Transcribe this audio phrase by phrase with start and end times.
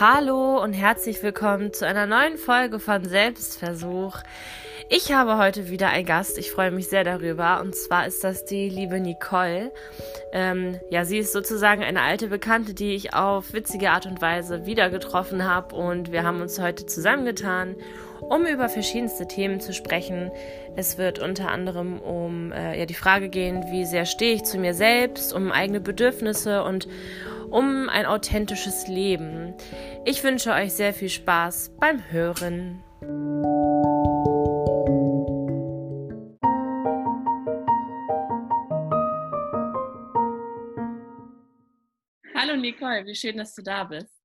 [0.00, 4.16] Hallo und herzlich willkommen zu einer neuen Folge von Selbstversuch.
[4.88, 6.38] Ich habe heute wieder einen Gast.
[6.38, 7.60] Ich freue mich sehr darüber.
[7.60, 9.70] Und zwar ist das die liebe Nicole.
[10.32, 14.64] Ähm, ja, sie ist sozusagen eine alte Bekannte, die ich auf witzige Art und Weise
[14.64, 15.76] wieder getroffen habe.
[15.76, 17.76] Und wir haben uns heute zusammengetan,
[18.20, 20.30] um über verschiedenste Themen zu sprechen.
[20.76, 24.56] Es wird unter anderem um äh, ja, die Frage gehen, wie sehr stehe ich zu
[24.56, 26.88] mir selbst, um eigene Bedürfnisse und
[27.50, 29.54] um ein authentisches Leben.
[30.04, 32.82] Ich wünsche euch sehr viel Spaß beim Hören.
[42.34, 44.24] Hallo Nicole, wie schön, dass du da bist.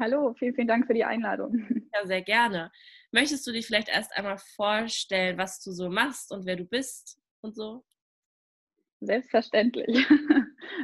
[0.00, 1.66] Hallo, vielen, vielen Dank für die Einladung.
[1.94, 2.72] Ja, sehr gerne.
[3.10, 7.20] Möchtest du dich vielleicht erst einmal vorstellen, was du so machst und wer du bist
[7.42, 7.84] und so?
[9.00, 10.06] Selbstverständlich.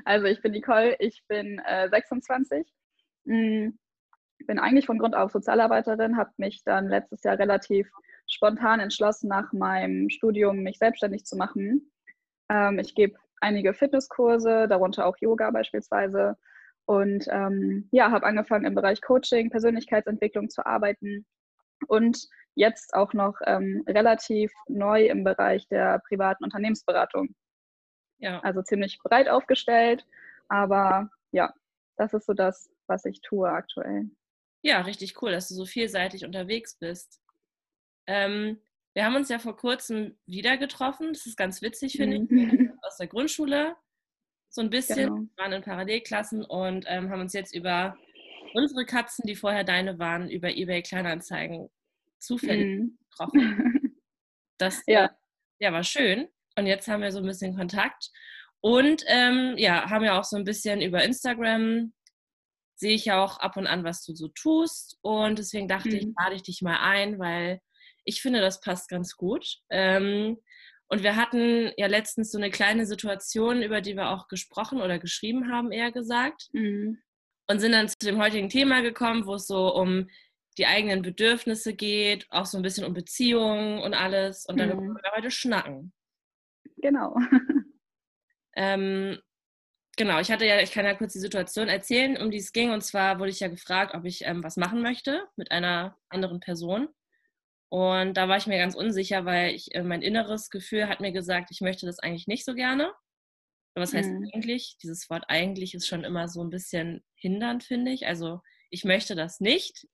[0.05, 2.67] Also ich bin Nicole, ich bin äh, 26,
[3.25, 3.69] mm,
[4.47, 7.91] bin eigentlich von Grund auf Sozialarbeiterin, habe mich dann letztes Jahr relativ
[8.27, 11.91] spontan entschlossen, nach meinem Studium mich selbstständig zu machen.
[12.49, 16.37] Ähm, ich gebe einige Fitnesskurse, darunter auch Yoga beispielsweise.
[16.87, 21.27] Und ähm, ja, habe angefangen im Bereich Coaching, Persönlichkeitsentwicklung zu arbeiten
[21.87, 27.35] und jetzt auch noch ähm, relativ neu im Bereich der privaten Unternehmensberatung.
[28.19, 28.41] Ja.
[28.41, 30.07] Also ziemlich breit aufgestellt,
[30.49, 31.53] aber ja,
[31.97, 34.11] das ist so das, was ich tue aktuell.
[34.63, 37.21] Ja, richtig cool, dass du so vielseitig unterwegs bist.
[38.07, 38.61] Ähm,
[38.95, 41.13] wir haben uns ja vor kurzem wieder getroffen.
[41.13, 42.39] Das ist ganz witzig, finde mhm.
[42.39, 42.71] ich.
[42.83, 43.77] Aus der Grundschule.
[44.49, 44.97] So ein bisschen.
[44.97, 45.17] Genau.
[45.17, 47.97] Wir waren in Parallelklassen und ähm, haben uns jetzt über
[48.55, 51.69] unsere Katzen, die vorher deine waren, über eBay Kleinanzeigen
[52.19, 52.99] zufällig mhm.
[53.11, 53.75] getroffen.
[54.61, 55.17] Das ja.
[55.61, 56.27] ja, war schön.
[56.59, 58.11] Und jetzt haben wir so ein bisschen Kontakt.
[58.61, 61.93] Und ähm, ja, haben ja auch so ein bisschen über Instagram,
[62.75, 64.99] sehe ich ja auch ab und an, was du so tust.
[65.01, 65.97] Und deswegen dachte mhm.
[65.97, 67.61] ich, lade ich dich mal ein, weil
[68.05, 69.59] ich finde, das passt ganz gut.
[69.71, 70.39] Ähm,
[70.89, 74.99] und wir hatten ja letztens so eine kleine Situation, über die wir auch gesprochen oder
[74.99, 76.49] geschrieben haben, eher gesagt.
[76.53, 76.99] Mhm.
[77.47, 80.09] Und sind dann zu dem heutigen Thema gekommen, wo es so um
[80.59, 84.45] die eigenen Bedürfnisse geht, auch so ein bisschen um Beziehungen und alles.
[84.47, 84.97] Und dann mhm.
[84.97, 85.93] wir heute schnacken.
[86.81, 87.17] Genau.
[88.59, 89.19] Ähm,
[89.97, 92.73] genau, ich hatte ja, ich kann ja kurz die Situation erzählen, um die es ging.
[92.73, 96.41] Und zwar wurde ich ja gefragt, ob ich ähm, was machen möchte mit einer anderen
[96.41, 96.89] Person.
[97.71, 101.13] Und da war ich mir ganz unsicher, weil ich, äh, mein inneres Gefühl hat mir
[101.13, 102.93] gesagt, ich möchte das eigentlich nicht so gerne.
[103.75, 104.29] was heißt mhm.
[104.35, 104.77] eigentlich?
[104.83, 108.07] Dieses Wort eigentlich ist schon immer so ein bisschen hindernd, finde ich.
[108.07, 108.41] Also
[108.71, 109.87] ich möchte das nicht.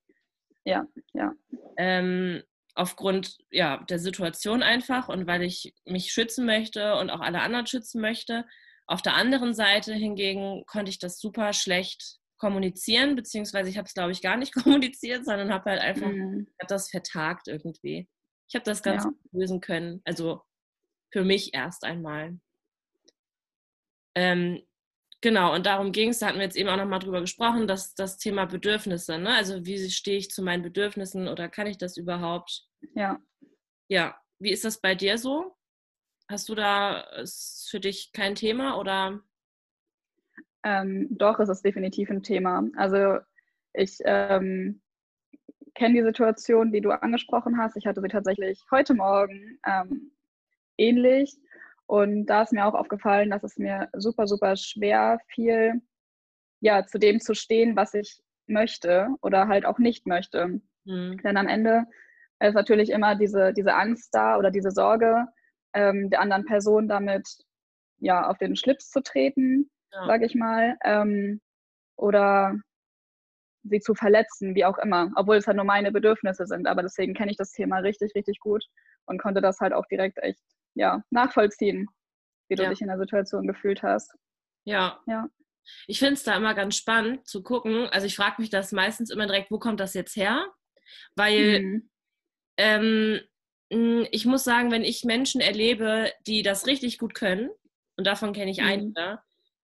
[0.65, 1.35] Ja, ja.
[1.77, 2.43] Ähm,
[2.75, 7.67] aufgrund ja, der Situation einfach und weil ich mich schützen möchte und auch alle anderen
[7.67, 8.45] schützen möchte.
[8.87, 13.95] Auf der anderen Seite hingegen konnte ich das super schlecht kommunizieren, beziehungsweise ich habe es,
[13.95, 16.49] glaube ich, gar nicht kommuniziert, sondern habe halt einfach mhm.
[16.61, 18.09] hab das vertagt irgendwie.
[18.49, 19.11] Ich habe das ganz ja.
[19.33, 20.43] lösen können, also
[21.11, 22.39] für mich erst einmal.
[24.17, 24.63] Ähm,
[25.25, 27.95] Genau, und darum ging es, da hatten wir jetzt eben auch nochmal drüber gesprochen, dass
[27.95, 29.31] das Thema Bedürfnisse, ne?
[29.35, 32.69] Also wie stehe ich zu meinen Bedürfnissen oder kann ich das überhaupt?
[32.95, 33.19] Ja.
[33.89, 35.57] Ja, wie ist das bei dir so?
[36.29, 39.23] Hast du da ist für dich kein Thema oder?
[40.63, 42.63] Ähm, doch, es ist definitiv ein Thema.
[42.77, 43.21] Also
[43.73, 44.83] ich ähm,
[45.75, 47.79] kenne die Situation, die du angesprochen hast.
[47.79, 50.13] Ich hatte sie tatsächlich heute Morgen ähm,
[50.77, 51.35] ähnlich.
[51.87, 55.83] Und da ist mir auch aufgefallen, dass es mir super, super schwer fiel,
[56.61, 60.61] ja, zu dem zu stehen, was ich möchte oder halt auch nicht möchte.
[60.85, 61.19] Mhm.
[61.23, 61.85] Denn am Ende
[62.41, 65.27] ist natürlich immer diese, diese Angst da oder diese Sorge,
[65.75, 67.27] ähm, der anderen Person damit
[67.99, 70.07] ja auf den Schlips zu treten, ja.
[70.07, 71.41] sage ich mal, ähm,
[71.97, 72.57] oder
[73.65, 76.67] sie zu verletzen, wie auch immer, obwohl es halt nur meine Bedürfnisse sind.
[76.67, 78.65] Aber deswegen kenne ich das Thema richtig, richtig gut
[79.07, 80.43] und konnte das halt auch direkt echt
[80.75, 81.89] ja, nachvollziehen,
[82.49, 82.71] wie du ja.
[82.71, 84.15] dich in der Situation gefühlt hast.
[84.65, 85.01] Ja.
[85.07, 85.29] ja.
[85.87, 87.89] Ich finde es da immer ganz spannend zu gucken.
[87.89, 90.47] Also ich frage mich das meistens immer direkt, wo kommt das jetzt her?
[91.17, 91.91] Weil mhm.
[92.59, 93.21] ähm,
[94.11, 97.51] ich muss sagen, wenn ich Menschen erlebe, die das richtig gut können,
[97.97, 98.67] und davon kenne ich mhm.
[98.67, 99.19] einige,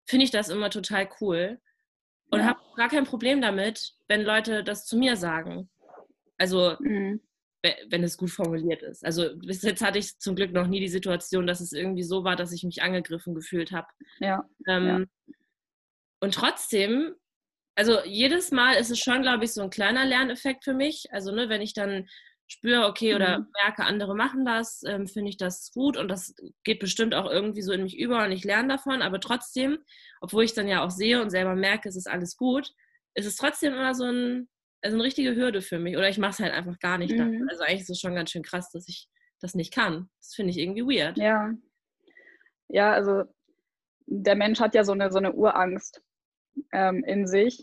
[0.06, 1.60] finde ich das immer total cool.
[2.30, 2.46] Und ja.
[2.46, 5.68] habe gar kein Problem damit, wenn Leute das zu mir sagen.
[6.38, 7.20] Also mhm
[7.62, 9.04] wenn es gut formuliert ist.
[9.04, 12.24] Also bis jetzt hatte ich zum Glück noch nie die Situation, dass es irgendwie so
[12.24, 13.88] war, dass ich mich angegriffen gefühlt habe.
[14.18, 15.34] Ja, ähm, ja.
[16.20, 17.14] Und trotzdem,
[17.74, 21.06] also jedes Mal ist es schon, glaube ich, so ein kleiner Lerneffekt für mich.
[21.12, 22.08] Also ne, wenn ich dann
[22.46, 23.46] spüre, okay, oder mhm.
[23.62, 26.34] merke, andere machen das, ähm, finde ich das gut und das
[26.64, 29.02] geht bestimmt auch irgendwie so in mich über und ich lerne davon.
[29.02, 29.78] Aber trotzdem,
[30.20, 32.72] obwohl ich dann ja auch sehe und selber merke, es ist alles gut,
[33.14, 34.48] ist es trotzdem immer so ein,
[34.82, 35.96] also eine richtige Hürde für mich.
[35.96, 37.16] Oder ich mache es halt einfach gar nicht.
[37.16, 37.46] Mhm.
[37.50, 39.08] Also eigentlich ist es schon ganz schön krass, dass ich
[39.40, 40.08] das nicht kann.
[40.20, 41.18] Das finde ich irgendwie weird.
[41.18, 41.52] Ja.
[42.68, 43.24] Ja, also
[44.06, 46.02] der Mensch hat ja so eine, so eine Urangst
[46.72, 47.62] ähm, in sich,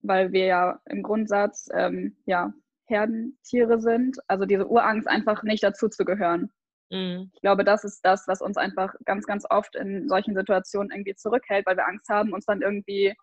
[0.00, 2.52] weil wir ja im Grundsatz ähm, ja,
[2.86, 4.18] Herdentiere sind.
[4.28, 6.52] Also diese Urangst einfach nicht dazu zu gehören.
[6.90, 7.30] Mhm.
[7.34, 11.14] Ich glaube, das ist das, was uns einfach ganz, ganz oft in solchen Situationen irgendwie
[11.14, 13.14] zurückhält, weil wir Angst haben, uns dann irgendwie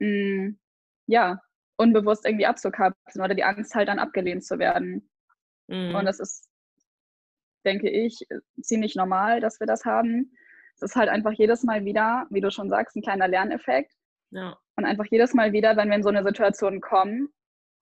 [0.00, 0.58] mh, mm,
[1.06, 1.40] ja,
[1.76, 5.08] unbewusst irgendwie abzukapseln oder die Angst halt dann abgelehnt zu werden.
[5.66, 5.94] Mhm.
[5.94, 6.48] Und das ist,
[7.64, 8.26] denke ich,
[8.60, 10.32] ziemlich normal, dass wir das haben.
[10.76, 13.92] Es ist halt einfach jedes Mal wieder, wie du schon sagst, ein kleiner Lerneffekt.
[14.30, 14.58] Ja.
[14.76, 17.28] Und einfach jedes Mal wieder, wenn wir in so eine Situation kommen,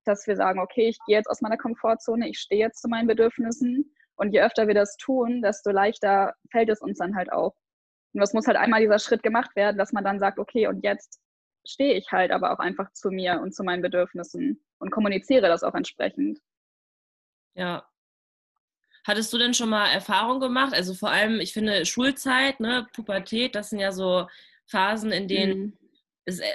[0.04, 3.06] dass wir sagen, okay, ich gehe jetzt aus meiner Komfortzone, ich stehe jetzt zu meinen
[3.06, 3.94] Bedürfnissen.
[4.16, 7.54] Und je öfter wir das tun, desto leichter fällt es uns dann halt auch.
[8.12, 10.84] Und es muss halt einmal dieser Schritt gemacht werden, dass man dann sagt, okay, und
[10.84, 11.18] jetzt
[11.64, 15.62] stehe ich halt aber auch einfach zu mir und zu meinen Bedürfnissen und kommuniziere das
[15.62, 16.40] auch entsprechend.
[17.54, 17.86] Ja.
[19.04, 20.74] Hattest du denn schon mal Erfahrung gemacht?
[20.74, 24.28] Also vor allem, ich finde Schulzeit, ne, Pubertät, das sind ja so
[24.66, 25.78] Phasen, in denen mhm.
[26.24, 26.46] es äh,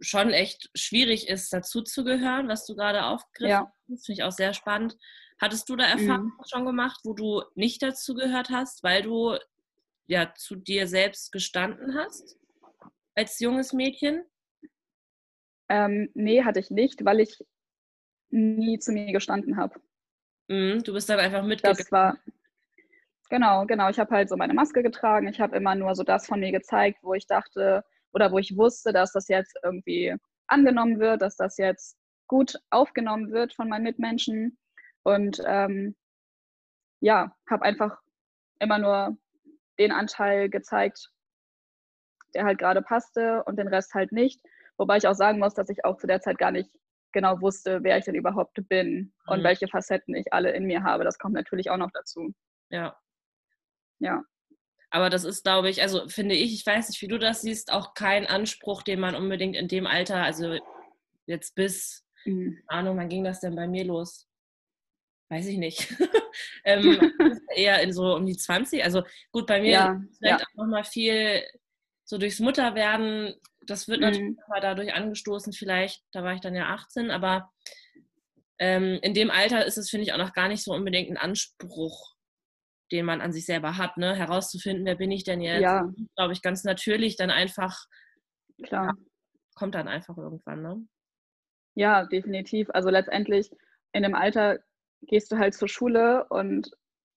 [0.00, 3.72] schon echt schwierig ist, dazuzugehören, was du gerade aufgegriffen ja.
[3.90, 4.06] hast.
[4.06, 4.96] Finde ich auch sehr spannend.
[5.40, 6.44] Hattest du da Erfahrungen mhm.
[6.46, 9.36] schon gemacht, wo du nicht dazugehört hast, weil du
[10.06, 12.38] ja zu dir selbst gestanden hast
[13.14, 14.24] als junges Mädchen?
[15.68, 17.38] Ähm, nee, hatte ich nicht, weil ich
[18.30, 19.80] nie zu mir gestanden habe.
[20.48, 21.78] Mhm, du bist dann einfach mitgegangen.
[21.78, 22.18] Das war,
[23.30, 23.88] genau, genau.
[23.88, 25.28] Ich habe halt so meine Maske getragen.
[25.28, 28.56] Ich habe immer nur so das von mir gezeigt, wo ich dachte oder wo ich
[28.56, 30.14] wusste, dass das jetzt irgendwie
[30.46, 31.96] angenommen wird, dass das jetzt
[32.26, 34.58] gut aufgenommen wird von meinen Mitmenschen.
[35.02, 35.96] Und ähm,
[37.00, 37.98] ja, habe einfach
[38.58, 39.16] immer nur
[39.78, 41.10] den Anteil gezeigt,
[42.34, 44.40] der halt gerade passte und den Rest halt nicht.
[44.76, 46.70] Wobei ich auch sagen muss, dass ich auch zu der Zeit gar nicht
[47.12, 49.44] genau wusste, wer ich denn überhaupt bin und mhm.
[49.44, 51.04] welche Facetten ich alle in mir habe.
[51.04, 52.34] Das kommt natürlich auch noch dazu.
[52.70, 52.98] Ja.
[54.00, 54.22] Ja.
[54.90, 57.72] Aber das ist, glaube ich, also finde ich, ich weiß nicht, wie du das siehst,
[57.72, 60.58] auch kein Anspruch, den man unbedingt in dem Alter, also
[61.26, 62.60] jetzt bis, mhm.
[62.66, 64.28] Ahnung, wann ging das denn bei mir los?
[65.30, 65.88] Weiß ich nicht.
[66.64, 67.12] ähm,
[67.56, 68.84] eher in so um die 20.
[68.84, 70.46] Also gut, bei mir ja, vielleicht ja.
[70.46, 71.42] auch nochmal viel
[72.04, 73.34] so durchs Mutterwerden
[73.66, 74.42] das wird natürlich mhm.
[74.48, 77.50] mal dadurch angestoßen, vielleicht, da war ich dann ja 18, aber
[78.58, 81.16] ähm, in dem Alter ist es, finde ich, auch noch gar nicht so unbedingt ein
[81.16, 82.14] Anspruch,
[82.92, 84.14] den man an sich selber hat, ne?
[84.14, 85.62] herauszufinden, wer bin ich denn jetzt?
[85.62, 85.92] Ja.
[86.16, 87.86] Glaube ich, ganz natürlich dann einfach,
[88.62, 88.86] Klar.
[88.86, 88.92] Ja,
[89.54, 90.86] kommt dann einfach irgendwann, ne?
[91.74, 92.68] Ja, definitiv.
[92.72, 93.50] Also letztendlich
[93.92, 94.58] in dem Alter
[95.02, 96.70] gehst du halt zur Schule und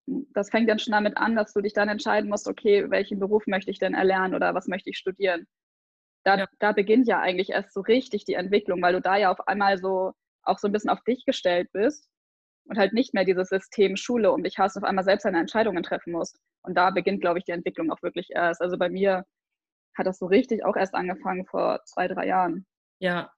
[0.08, 3.46] das fängt dann schon damit an, dass du dich dann entscheiden musst, okay, welchen Beruf
[3.46, 5.48] möchte ich denn erlernen oder was möchte ich studieren.
[6.27, 6.45] Da, ja.
[6.59, 9.77] da beginnt ja eigentlich erst so richtig die Entwicklung, weil du da ja auf einmal
[9.77, 10.12] so
[10.44, 12.09] auch so ein bisschen auf dich gestellt bist
[12.65, 15.83] und halt nicht mehr dieses System Schule um dich hast, auf einmal selbst deine Entscheidungen
[15.83, 16.38] treffen musst.
[16.63, 18.62] Und da beginnt, glaube ich, die Entwicklung auch wirklich erst.
[18.62, 19.24] Also bei mir
[19.97, 22.68] hat das so richtig auch erst angefangen vor zwei, drei Jahren.
[23.00, 23.31] Ja.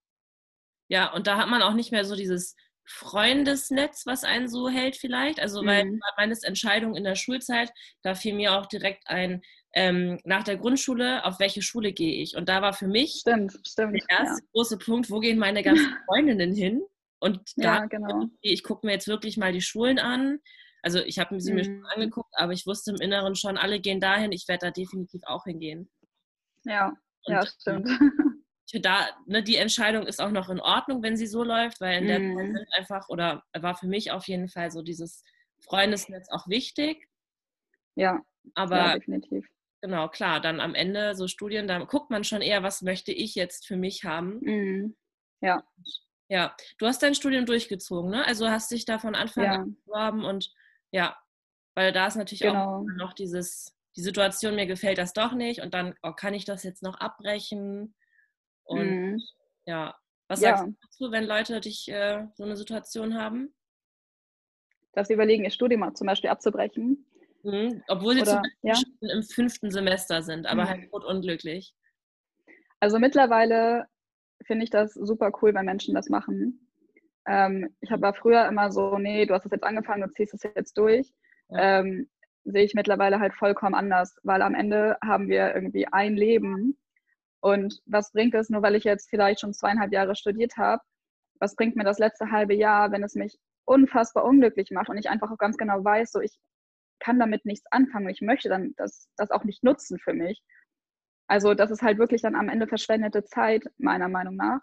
[0.87, 2.55] Ja, und da hat man auch nicht mehr so dieses
[2.85, 5.39] Freundesnetz, was einen so hält vielleicht.
[5.39, 5.99] Also weil mhm.
[6.17, 7.71] meine Entscheidung in der Schulzeit,
[8.01, 9.43] da fiel mir auch direkt ein,
[9.73, 12.35] ähm, nach der Grundschule, auf welche Schule gehe ich?
[12.35, 14.49] Und da war für mich stimmt, stimmt, der erste ja.
[14.53, 16.81] große Punkt, wo gehen meine ganzen Freundinnen hin?
[17.19, 18.25] Und da, ja, genau.
[18.41, 20.39] ich gucke mir jetzt wirklich mal die Schulen an.
[20.81, 21.57] Also ich habe sie mhm.
[21.57, 21.85] mir schon mhm.
[21.85, 25.43] angeguckt, aber ich wusste im Inneren schon, alle gehen dahin, ich werde da definitiv auch
[25.43, 25.89] hingehen.
[26.63, 26.93] Ja,
[27.25, 27.89] Und, ja, stimmt.
[28.71, 32.07] Da, ne, die Entscheidung ist auch noch in Ordnung, wenn sie so läuft, weil in
[32.07, 32.53] der mhm.
[32.55, 35.23] Zeit einfach, oder war für mich auf jeden Fall so dieses
[35.61, 37.07] Freundesnetz auch wichtig.
[37.95, 38.21] Ja,
[38.53, 39.47] aber ja, definitiv.
[39.81, 43.35] Genau, klar, dann am Ende so Studien, da guckt man schon eher, was möchte ich
[43.35, 44.39] jetzt für mich haben.
[44.41, 44.95] Mhm.
[45.41, 45.63] Ja.
[46.27, 48.25] Ja, du hast dein Studium durchgezogen, ne?
[48.25, 49.53] Also hast dich da von Anfang ja.
[49.53, 50.53] an beworben und
[50.91, 51.17] ja,
[51.75, 52.81] weil da ist natürlich genau.
[52.81, 56.45] auch noch dieses, die Situation, mir gefällt das doch nicht und dann oh, kann ich
[56.45, 57.95] das jetzt noch abbrechen.
[58.63, 59.21] Und mhm.
[59.65, 60.57] ja, was ja.
[60.57, 63.55] sagst du dazu, wenn Leute dich äh, so eine Situation haben?
[64.91, 67.08] Dass sie überlegen, ihr Studium zum Beispiel abzubrechen
[67.43, 68.75] Mhm, obwohl sie Oder, ja?
[69.01, 70.69] im fünften Semester sind, aber mhm.
[70.69, 71.73] halt unglücklich.
[72.79, 73.85] Also mittlerweile
[74.45, 76.67] finde ich das super cool, wenn Menschen das machen.
[77.27, 80.43] Ähm, ich war früher immer so, nee, du hast das jetzt angefangen, du ziehst es
[80.43, 81.13] jetzt durch.
[81.49, 81.79] Ja.
[81.79, 82.09] Ähm,
[82.45, 86.77] sehe ich mittlerweile halt vollkommen anders, weil am Ende haben wir irgendwie ein Leben.
[87.41, 90.81] Und was bringt es, nur weil ich jetzt vielleicht schon zweieinhalb Jahre studiert habe,
[91.39, 95.09] was bringt mir das letzte halbe Jahr, wenn es mich unfassbar unglücklich macht und ich
[95.09, 96.37] einfach auch ganz genau weiß, so ich
[96.99, 98.09] kann damit nichts anfangen.
[98.09, 100.41] Ich möchte dann das, das auch nicht nutzen für mich.
[101.27, 104.61] Also das ist halt wirklich dann am Ende verschwendete Zeit, meiner Meinung nach.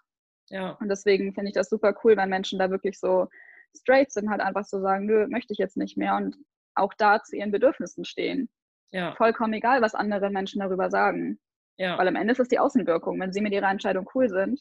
[0.49, 0.73] Ja.
[0.81, 3.28] Und deswegen finde ich das super cool, wenn Menschen da wirklich so
[3.76, 6.37] straight sind, halt einfach so sagen, nö, möchte ich jetzt nicht mehr und
[6.75, 8.49] auch da zu ihren Bedürfnissen stehen.
[8.93, 9.14] Ja.
[9.16, 11.38] Vollkommen egal, was andere Menschen darüber sagen.
[11.78, 11.99] Ja.
[11.99, 13.21] Weil am Ende ist es die Außenwirkung.
[13.21, 14.61] Wenn sie mit ihrer Entscheidung cool sind,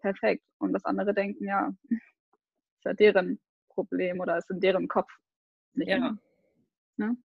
[0.00, 0.44] perfekt.
[0.58, 5.10] Und das andere denken, ja, ist ja deren Problem oder ist in deren Kopf.
[5.74, 5.96] Nicht Ja.
[5.96, 6.18] immer.
[6.98, 7.16] Ne?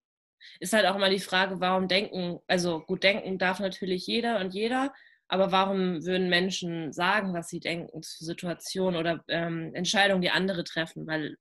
[0.61, 4.55] Ist halt auch immer die Frage, warum denken, also gut denken darf natürlich jeder und
[4.55, 4.93] jeder,
[5.29, 10.65] aber warum würden Menschen sagen, was sie denken zu Situationen oder ähm, Entscheidungen, die andere
[10.65, 11.07] treffen?
[11.07, 11.37] Weil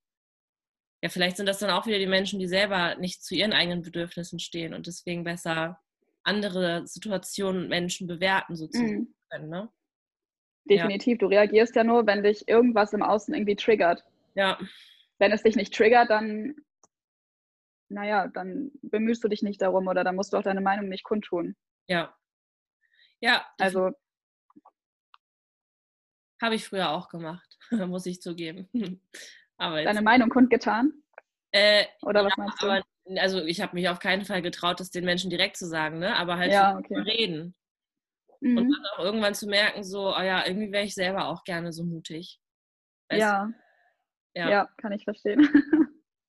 [1.04, 3.82] ja, vielleicht sind das dann auch wieder die Menschen, die selber nicht zu ihren eigenen
[3.82, 5.80] Bedürfnissen stehen und deswegen besser
[6.24, 9.00] andere Situationen und Menschen bewerten, sozusagen.
[9.00, 9.16] Mhm.
[9.30, 9.70] können, Ne?
[10.70, 11.18] Definitiv.
[11.18, 14.04] Du reagierst ja nur, wenn dich irgendwas im Außen irgendwie triggert.
[14.36, 14.60] Ja,
[15.18, 16.56] Wenn es dich nicht triggert, dann,
[17.92, 21.04] naja, dann bemühst du dich nicht darum oder dann musst du auch deine Meinung nicht
[21.04, 21.56] kundtun.
[21.88, 22.16] ja.
[23.24, 23.92] Ja, Also,
[26.42, 28.68] habe ich früher auch gemacht, muss ich zugeben.
[29.58, 30.92] aber deine Meinung kundgetan?
[31.52, 32.68] äh, Oder was meinst du?
[32.68, 32.84] aber
[33.18, 36.16] also ich habe mich auf keinen Fall getraut, das den Menschen direkt zu sagen, ne?
[36.16, 36.98] Aber halt Ja, okay.
[37.00, 37.56] reden.
[38.40, 38.72] Und Mhm.
[38.72, 41.84] dann auch irgendwann zu merken, so, oh ja, irgendwie wäre ich selber auch gerne so
[41.84, 42.40] mutig.
[43.10, 43.26] Weißt du?
[43.26, 43.54] Ja,
[44.34, 44.50] ja.
[44.50, 45.42] ja, kann ich verstehen.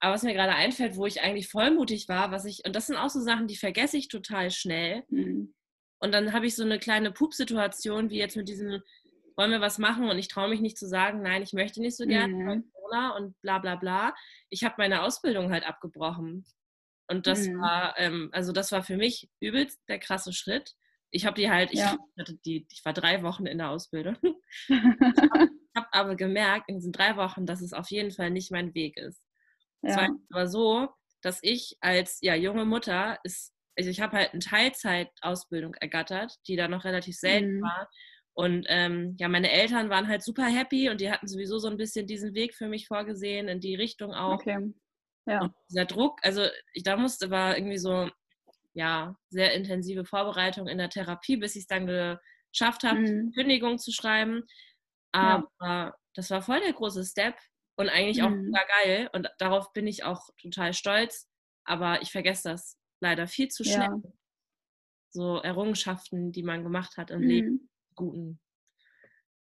[0.02, 2.88] Aber was mir gerade einfällt, wo ich eigentlich voll mutig war, was ich, und das
[2.88, 5.04] sind auch so Sachen, die vergesse ich total schnell.
[5.08, 5.54] Mhm.
[6.00, 8.82] Und dann habe ich so eine kleine Pup-Situation, wie jetzt mit diesem,
[9.36, 11.96] wollen wir was machen und ich traue mich nicht zu sagen, nein, ich möchte nicht
[11.96, 12.48] so gerne, Mhm.
[13.16, 14.14] und bla bla bla.
[14.50, 16.44] Ich habe meine Ausbildung halt abgebrochen.
[17.08, 17.60] Und das Mhm.
[17.60, 20.74] war, ähm, also das war für mich übelst der krasse Schritt.
[21.10, 21.96] Ich habe die halt, ich, Ja.
[22.18, 24.16] hatte die, ich war drei Wochen in der Ausbildung.
[25.74, 28.74] Ich habe aber gemerkt in diesen drei Wochen, dass es auf jeden Fall nicht mein
[28.74, 29.22] Weg ist.
[29.82, 30.10] Es war ja.
[30.30, 30.88] aber so,
[31.22, 36.56] dass ich als ja, junge Mutter, ist, also ich habe halt eine Teilzeitausbildung ergattert, die
[36.56, 37.62] da noch relativ selten Mhm.
[37.62, 37.88] war.
[38.34, 41.76] Und ähm, ja, meine Eltern waren halt super happy und die hatten sowieso so ein
[41.76, 44.34] bisschen diesen Weg für mich vorgesehen, in die Richtung auch.
[44.34, 44.72] Okay.
[45.26, 45.40] Ja.
[45.42, 48.10] Und dieser Druck, also ich da musste, war irgendwie so,
[48.74, 53.32] ja, sehr intensive Vorbereitung in der Therapie, bis ich es dann geschafft habe, Mhm.
[53.34, 54.44] Kündigung zu schreiben.
[55.14, 55.44] Ja.
[55.58, 57.36] Aber das war voll der große Step
[57.76, 58.46] und eigentlich auch Mhm.
[58.46, 59.10] super geil.
[59.12, 61.28] Und darauf bin ich auch total stolz.
[61.64, 63.88] Aber ich vergesse das leider viel zu schnell.
[63.88, 64.00] Ja.
[65.10, 67.68] So Errungenschaften, die man gemacht hat im Leben, Mhm.
[67.94, 68.40] guten.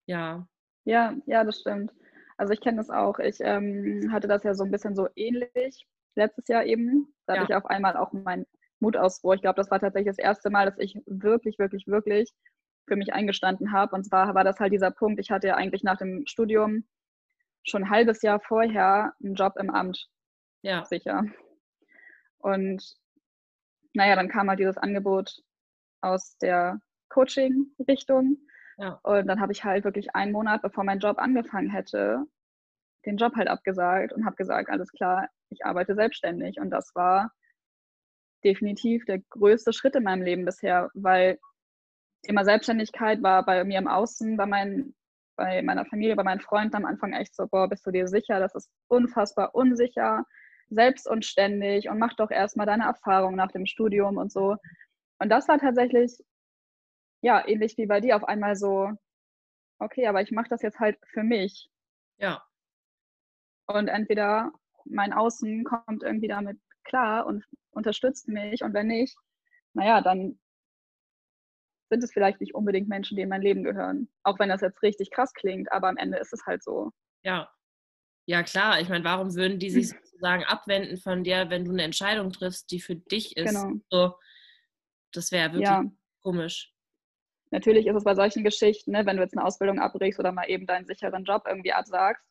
[0.07, 0.47] Ja.
[0.85, 1.93] Ja, ja, das stimmt.
[2.37, 3.19] Also ich kenne das auch.
[3.19, 7.13] Ich ähm, hatte das ja so ein bisschen so ähnlich letztes Jahr eben.
[7.25, 7.41] Da Ja.
[7.41, 8.45] hatte ich auf einmal auch meinen
[8.79, 9.33] Mutausbruch.
[9.35, 12.31] Ich glaube, das war tatsächlich das erste Mal, dass ich wirklich, wirklich, wirklich
[12.87, 13.95] für mich eingestanden habe.
[13.95, 16.87] Und zwar war das halt dieser Punkt, ich hatte ja eigentlich nach dem Studium
[17.67, 20.07] schon ein halbes Jahr vorher einen Job im Amt
[20.61, 20.85] Ja.
[20.85, 21.23] sicher.
[22.39, 22.83] Und
[23.93, 25.41] naja, dann kam halt dieses Angebot
[26.01, 28.37] aus der Coaching-Richtung.
[28.77, 28.99] Ja.
[29.03, 32.25] Und dann habe ich halt wirklich einen Monat, bevor mein Job angefangen hätte,
[33.05, 36.59] den Job halt abgesagt und habe gesagt, alles klar, ich arbeite selbstständig.
[36.59, 37.31] Und das war
[38.43, 41.39] definitiv der größte Schritt in meinem Leben bisher, weil
[42.23, 44.93] Thema Selbstständigkeit war bei mir im Außen, bei, mein,
[45.37, 48.39] bei meiner Familie, bei meinen Freunden am Anfang echt so, boah, bist du dir sicher?
[48.39, 50.25] Das ist unfassbar unsicher,
[50.69, 54.57] selbst und ständig und mach doch erstmal deine Erfahrung nach dem Studium und so.
[55.19, 56.17] Und das war tatsächlich,
[57.21, 58.91] ja, ähnlich wie bei dir, auf einmal so,
[59.79, 61.69] okay, aber ich mache das jetzt halt für mich.
[62.17, 62.43] Ja.
[63.67, 64.51] Und entweder
[64.85, 69.17] mein Außen kommt irgendwie damit klar und unterstützt mich und wenn nicht,
[69.73, 70.39] naja, dann
[71.89, 74.09] sind es vielleicht nicht unbedingt Menschen, die in mein Leben gehören.
[74.23, 76.91] Auch wenn das jetzt richtig krass klingt, aber am Ende ist es halt so.
[77.23, 77.49] Ja.
[78.29, 78.81] Ja, klar.
[78.81, 82.69] Ich meine, warum würden die sich sozusagen abwenden von dir, wenn du eine Entscheidung triffst,
[82.71, 83.53] die für dich ist?
[83.53, 83.73] Genau.
[83.89, 84.15] So,
[85.13, 85.83] das wäre wirklich Ja,
[86.21, 86.73] komisch.
[87.51, 90.49] natürlich ist es bei solchen Geschichten, ne, wenn du jetzt eine Ausbildung abbrichst oder mal
[90.49, 92.25] eben deinen sicheren Job irgendwie absagst,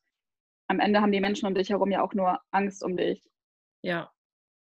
[0.69, 3.23] am Ende haben die Menschen um dich herum ja auch nur Angst um dich.
[3.83, 4.13] Ja.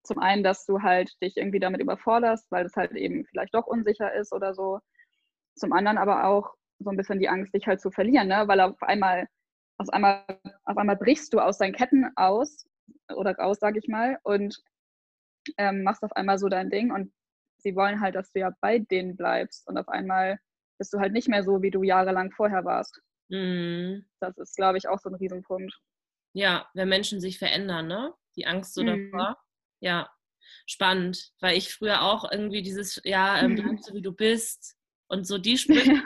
[0.03, 3.67] Zum einen, dass du halt dich irgendwie damit überforderst, weil es halt eben vielleicht doch
[3.67, 4.81] unsicher ist oder so.
[5.57, 8.45] Zum anderen aber auch so ein bisschen die Angst, dich halt zu verlieren, ne?
[8.47, 9.29] weil auf einmal,
[9.79, 10.25] auf einmal,
[10.65, 12.67] auf einmal brichst du aus deinen Ketten aus
[13.15, 14.63] oder raus, sag ich mal, und
[15.59, 17.13] ähm, machst auf einmal so dein Ding und
[17.59, 20.39] sie wollen halt, dass du ja bei denen bleibst und auf einmal
[20.79, 23.01] bist du halt nicht mehr so, wie du jahrelang vorher warst.
[23.29, 24.07] Mhm.
[24.21, 25.75] Das ist, glaube ich, auch so ein Riesenpunkt.
[26.33, 28.15] Ja, wenn Menschen sich verändern, ne?
[28.37, 29.13] Die Angst so Mhm.
[29.13, 29.37] davor.
[29.81, 30.09] Ja,
[30.67, 33.57] spannend, weil ich früher auch irgendwie dieses, ja, ähm, Mhm.
[33.57, 34.77] bleib so wie du bist
[35.09, 35.57] und so die
[35.95, 36.03] Sprüche.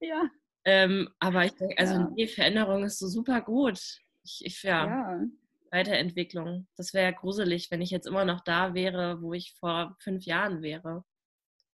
[0.00, 0.30] ja.
[0.64, 2.10] ähm, aber ich denke, also Ja.
[2.14, 3.80] nee, Veränderung ist so super gut.
[4.24, 5.20] Ich, ich ja, ja.
[5.72, 6.66] Weiterentwicklung.
[6.76, 10.24] Das wäre ja gruselig, wenn ich jetzt immer noch da wäre, wo ich vor fünf
[10.24, 11.04] Jahren wäre.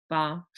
[0.09, 0.49] War.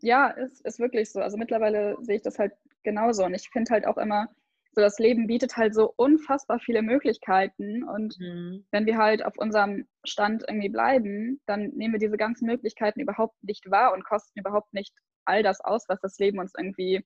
[0.00, 1.20] Ja, ist, ist wirklich so.
[1.20, 2.52] Also mittlerweile sehe ich das halt
[2.82, 3.24] genauso.
[3.24, 4.28] Und ich finde halt auch immer,
[4.74, 7.84] so das Leben bietet halt so unfassbar viele Möglichkeiten.
[7.84, 8.66] Und mhm.
[8.70, 13.42] wenn wir halt auf unserem Stand irgendwie bleiben, dann nehmen wir diese ganzen Möglichkeiten überhaupt
[13.42, 14.92] nicht wahr und kosten überhaupt nicht
[15.24, 17.04] all das aus, was das Leben uns irgendwie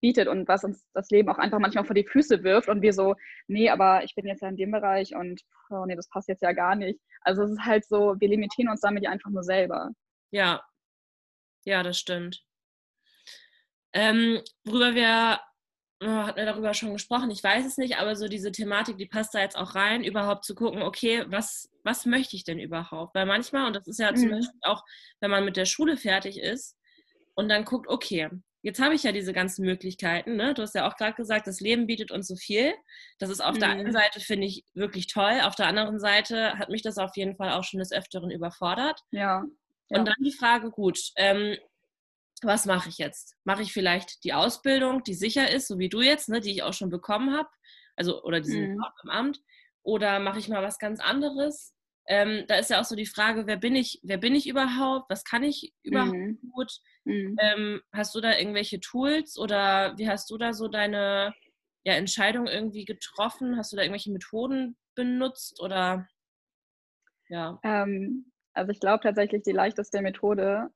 [0.00, 2.92] bietet und was uns das Leben auch einfach manchmal vor die Füße wirft und wir
[2.92, 3.14] so,
[3.46, 6.42] nee, aber ich bin jetzt ja in dem Bereich und oh nee, das passt jetzt
[6.42, 7.00] ja gar nicht.
[7.22, 9.90] Also es ist halt so, wir limitieren uns damit ja einfach nur selber.
[10.30, 10.62] Ja,
[11.64, 12.44] ja, das stimmt.
[13.94, 15.40] Ähm, worüber wir,
[16.08, 19.34] hatten wir darüber schon gesprochen, ich weiß es nicht, aber so diese Thematik, die passt
[19.34, 23.14] da jetzt auch rein, überhaupt zu gucken, okay, was, was möchte ich denn überhaupt?
[23.14, 24.16] Weil manchmal, und das ist ja mhm.
[24.16, 24.82] zum Beispiel auch,
[25.20, 26.76] wenn man mit der Schule fertig ist
[27.34, 28.30] und dann guckt, okay,
[28.64, 30.36] jetzt habe ich ja diese ganzen Möglichkeiten.
[30.36, 30.54] Ne?
[30.54, 32.72] Du hast ja auch gerade gesagt, das Leben bietet uns so viel.
[33.18, 33.60] Das ist auf mhm.
[33.60, 33.92] der einen mhm.
[33.92, 35.40] Seite, finde ich, wirklich toll.
[35.42, 39.00] Auf der anderen Seite hat mich das auf jeden Fall auch schon des Öfteren überfordert.
[39.10, 39.44] Ja.
[39.90, 39.98] ja.
[39.98, 41.56] Und dann die Frage, gut, ähm,
[42.44, 43.36] was mache ich jetzt?
[43.44, 46.62] Mache ich vielleicht die Ausbildung, die sicher ist, so wie du jetzt, ne, die ich
[46.62, 47.48] auch schon bekommen habe,
[47.96, 48.84] also oder diesen mhm.
[49.04, 49.40] im Amt,
[49.82, 51.74] oder mache ich mal was ganz anderes?
[52.06, 55.08] Ähm, da ist ja auch so die Frage, wer bin ich, wer bin ich überhaupt?
[55.08, 56.38] Was kann ich überhaupt mhm.
[56.52, 56.70] gut?
[57.04, 57.36] Mhm.
[57.40, 61.34] Ähm, hast du da irgendwelche Tools oder wie hast du da so deine
[61.84, 63.56] ja, Entscheidung irgendwie getroffen?
[63.56, 66.06] Hast du da irgendwelche Methoden benutzt oder
[67.28, 67.58] ja?
[67.62, 70.70] Ähm, also ich glaube tatsächlich die leichteste Methode,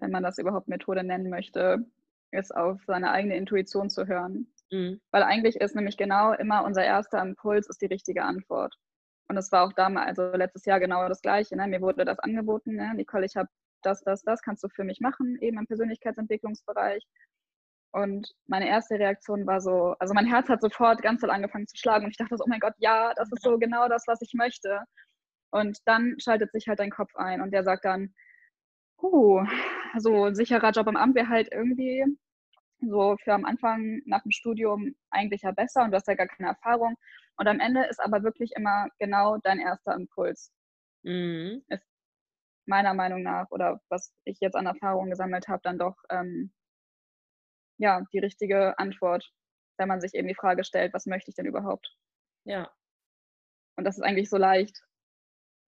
[0.00, 1.84] wenn man das überhaupt Methode nennen möchte,
[2.30, 4.52] ist auf seine eigene Intuition zu hören.
[4.70, 5.00] Mhm.
[5.10, 8.74] Weil eigentlich ist nämlich genau immer unser erster Impuls ist die richtige Antwort.
[9.28, 11.56] Und es war auch damals, also letztes Jahr genau das Gleiche.
[11.56, 11.66] Ne?
[11.66, 12.92] Mir wurde das angeboten, ne?
[12.94, 13.48] Nicole, ich habe
[13.82, 17.02] das, das, das kannst du für mich machen, eben im Persönlichkeitsentwicklungsbereich.
[17.92, 21.76] Und meine erste Reaktion war so, also mein Herz hat sofort ganz doll angefangen zu
[21.76, 24.20] schlagen und ich dachte so, oh mein Gott, ja, das ist so genau das, was
[24.20, 24.80] ich möchte.
[25.52, 28.12] Und dann schaltet sich halt dein Kopf ein und der sagt dann,
[29.00, 29.46] huh,
[29.98, 32.04] so ein sicherer Job im Amt wäre halt irgendwie
[32.80, 36.28] so für am Anfang nach dem Studium eigentlich ja besser und du hast ja gar
[36.28, 36.96] keine Erfahrung.
[37.36, 40.52] Und am Ende ist aber wirklich immer genau dein erster Impuls.
[41.02, 41.64] Mhm.
[41.68, 41.84] Ist
[42.66, 46.52] meiner Meinung nach oder was ich jetzt an Erfahrungen gesammelt habe, dann doch ähm,
[47.78, 49.30] ja die richtige Antwort,
[49.78, 51.94] wenn man sich eben die Frage stellt, was möchte ich denn überhaupt?
[52.44, 52.70] Ja.
[53.76, 54.82] Und das ist eigentlich so leicht.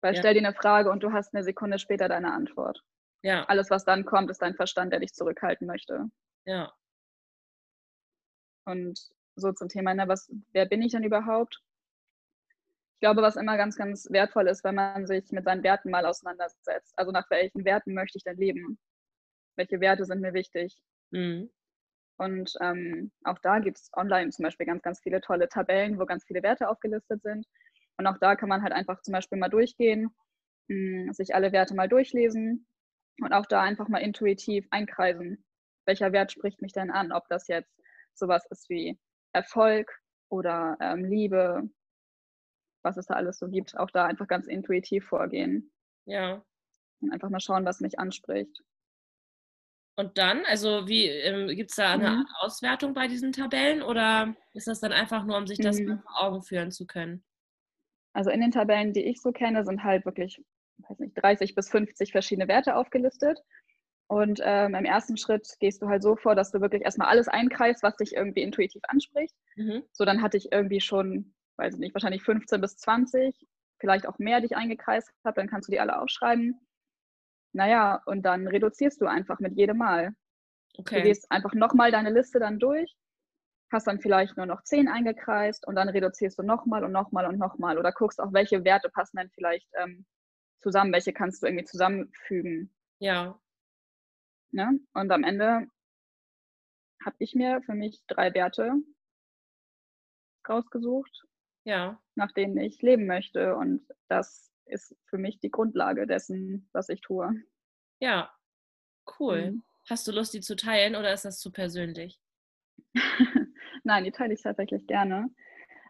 [0.02, 0.20] Weil ja.
[0.20, 2.82] stell dir eine Frage und du hast eine Sekunde später deine Antwort.
[3.26, 3.42] Ja.
[3.46, 6.04] Alles, was dann kommt, ist dein Verstand, der dich zurückhalten möchte.
[6.44, 6.72] Ja.
[8.64, 9.00] Und
[9.34, 11.60] so zum Thema, ne, was, wer bin ich denn überhaupt?
[12.94, 16.06] Ich glaube, was immer ganz, ganz wertvoll ist, wenn man sich mit seinen Werten mal
[16.06, 16.96] auseinandersetzt.
[16.96, 18.78] Also nach welchen Werten möchte ich denn leben?
[19.56, 20.80] Welche Werte sind mir wichtig?
[21.10, 21.50] Mhm.
[22.18, 26.06] Und ähm, auch da gibt es online zum Beispiel ganz, ganz viele tolle Tabellen, wo
[26.06, 27.44] ganz viele Werte aufgelistet sind.
[27.96, 30.14] Und auch da kann man halt einfach zum Beispiel mal durchgehen,
[30.68, 32.68] mh, hm, sich alle Werte mal durchlesen
[33.20, 35.44] und auch da einfach mal intuitiv einkreisen.
[35.87, 37.12] Welcher Wert spricht mich denn an?
[37.12, 37.81] Ob das jetzt
[38.14, 38.98] sowas ist wie
[39.33, 39.90] Erfolg
[40.29, 41.68] oder ähm, Liebe,
[42.83, 45.72] was es da alles so gibt, auch da einfach ganz intuitiv vorgehen.
[46.07, 46.44] Ja.
[47.00, 48.62] Und einfach mal schauen, was mich anspricht.
[49.98, 52.26] Und dann, also wie ähm, gibt es da eine mhm.
[52.40, 56.00] Auswertung bei diesen Tabellen oder ist das dann einfach nur, um sich das mhm.
[56.00, 57.24] vor Augen führen zu können?
[58.12, 60.42] Also in den Tabellen, die ich so kenne, sind halt wirklich,
[60.78, 63.38] weiß nicht, 30 bis 50 verschiedene Werte aufgelistet.
[64.08, 67.26] Und ähm, im ersten Schritt gehst du halt so vor, dass du wirklich erstmal alles
[67.26, 69.34] einkreist, was dich irgendwie intuitiv anspricht.
[69.56, 69.82] Mhm.
[69.92, 73.46] So, dann hatte ich irgendwie schon, weiß ich nicht, wahrscheinlich 15 bis 20,
[73.78, 76.60] vielleicht auch mehr, die ich eingekreist habe, dann kannst du die alle aufschreiben.
[77.52, 80.14] Naja, und dann reduzierst du einfach mit jedem Mal.
[80.78, 80.96] Okay.
[80.96, 82.94] Du gehst einfach nochmal deine Liste dann durch,
[83.72, 87.38] hast dann vielleicht nur noch 10 eingekreist und dann reduzierst du nochmal und nochmal und
[87.38, 87.78] nochmal.
[87.78, 90.04] Oder guckst auch, welche Werte passen dann vielleicht ähm,
[90.60, 92.74] zusammen, welche kannst du irgendwie zusammenfügen.
[92.98, 93.40] Ja.
[94.50, 94.80] Ne?
[94.94, 95.68] Und am Ende
[97.04, 98.72] habe ich mir für mich drei Werte
[100.48, 101.24] rausgesucht,
[101.64, 102.00] ja.
[102.14, 103.56] nach denen ich leben möchte.
[103.56, 107.30] Und das ist für mich die Grundlage dessen, was ich tue.
[108.00, 108.32] Ja,
[109.18, 109.52] cool.
[109.52, 109.62] Mhm.
[109.88, 112.20] Hast du Lust, die zu teilen oder ist das zu persönlich?
[113.84, 115.30] Nein, die teile ich tatsächlich gerne.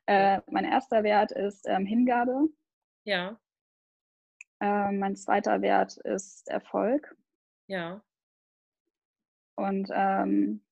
[0.06, 2.48] Äh, mein erster Wert ist ähm, Hingabe.
[3.04, 3.40] Ja.
[4.60, 7.16] Äh, mein zweiter Wert ist Erfolg.
[7.66, 8.02] Ja.
[9.56, 10.62] Und ähm,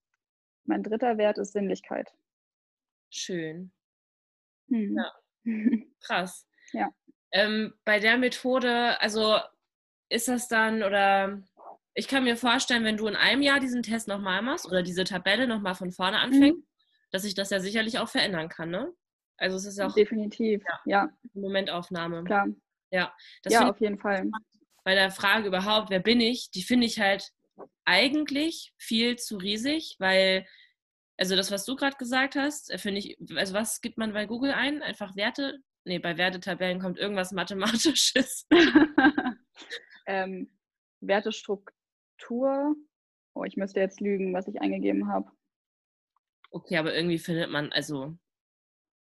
[0.63, 2.13] mein dritter Wert ist Sinnlichkeit.
[3.09, 3.71] Schön.
[4.69, 4.97] Hm.
[4.97, 5.11] Ja.
[6.01, 6.47] Krass.
[6.71, 6.89] Ja.
[7.31, 9.37] Ähm, bei der Methode, also
[10.09, 11.41] ist das dann oder
[11.93, 15.03] ich kann mir vorstellen, wenn du in einem Jahr diesen Test nochmal machst oder diese
[15.03, 16.67] Tabelle nochmal von vorne anfängst, mhm.
[17.11, 18.93] dass sich das ja sicherlich auch verändern kann, ne?
[19.37, 20.79] Also es ist auch definitiv, ja.
[20.85, 21.09] ja.
[21.33, 22.23] Momentaufnahme.
[22.23, 22.47] Klar.
[22.95, 23.13] Ja,
[23.47, 24.29] ja auf jeden Fall.
[24.83, 27.31] Bei der Frage überhaupt, wer bin ich, die finde ich halt
[27.83, 30.45] eigentlich viel zu riesig, weil
[31.17, 34.25] Also das, was du gerade gesagt hast, äh, finde ich, also was gibt man bei
[34.25, 34.81] Google ein?
[34.81, 35.59] Einfach Werte?
[35.85, 38.47] Nee, bei Wertetabellen kommt irgendwas Mathematisches.
[40.07, 40.49] ähm,
[41.01, 42.75] Wertestruktur.
[43.33, 45.29] Oh, ich müsste jetzt lügen, was ich eingegeben habe.
[46.51, 48.17] Okay, aber irgendwie findet man, also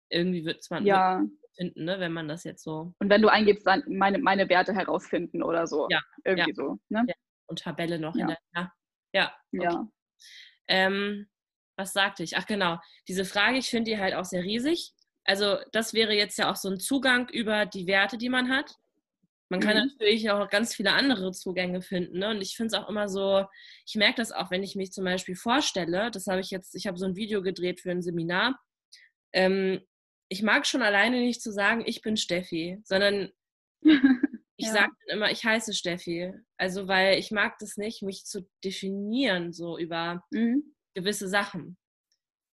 [0.09, 1.25] irgendwie wird es man ja.
[1.55, 2.95] Finden, ne, wenn man das jetzt so.
[2.99, 5.89] Und wenn du eingibst, dann meine, meine Werte herausfinden oder so.
[5.91, 6.01] Ja.
[6.25, 6.55] Irgendwie ja.
[6.55, 6.79] so.
[6.89, 7.05] Ne?
[7.07, 7.15] Ja.
[7.47, 8.27] Und Tabelle noch ja.
[8.27, 8.73] hinterher.
[9.13, 9.35] Ja.
[9.55, 9.65] Okay.
[9.65, 9.89] Ja.
[10.69, 11.27] Ähm,
[11.77, 12.37] was sagte ich?
[12.37, 14.93] Ach genau, diese Frage, ich finde die halt auch sehr riesig.
[15.25, 18.77] Also das wäre jetzt ja auch so ein Zugang über die Werte, die man hat.
[19.49, 19.91] Man kann mhm.
[19.91, 22.19] natürlich auch ganz viele andere Zugänge finden.
[22.19, 22.31] Ne?
[22.31, 23.45] Und ich finde es auch immer so,
[23.87, 26.87] ich merke das auch, wenn ich mich zum Beispiel vorstelle, das habe ich jetzt, ich
[26.87, 28.59] habe so ein Video gedreht für ein Seminar.
[29.33, 29.81] Ähm,
[30.35, 33.31] ich mag schon alleine nicht zu sagen, ich bin Steffi, sondern
[34.57, 34.73] ich ja.
[34.73, 36.33] sage immer, ich heiße Steffi.
[36.57, 40.75] Also weil ich mag das nicht, mich zu definieren so über mhm.
[40.95, 41.79] gewisse Sachen.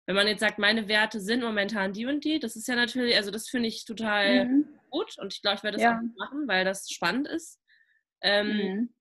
[0.06, 3.14] Wenn man jetzt sagt, meine Werte sind momentan die und die, das ist ja natürlich,
[3.14, 4.78] also das finde ich total mhm.
[4.90, 5.98] gut und ich glaube, ich werde das ja.
[5.98, 7.60] auch machen, weil das spannend ist.
[8.22, 8.94] Ähm, mhm.